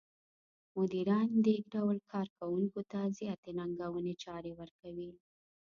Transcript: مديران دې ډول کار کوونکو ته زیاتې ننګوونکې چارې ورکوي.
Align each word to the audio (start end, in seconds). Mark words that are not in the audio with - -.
مديران 0.77 1.29
دې 1.45 1.55
ډول 1.73 1.97
کار 2.11 2.27
کوونکو 2.39 2.79
ته 2.91 2.99
زیاتې 3.17 3.51
ننګوونکې 3.59 4.15
چارې 4.23 4.51
ورکوي. 4.59 5.11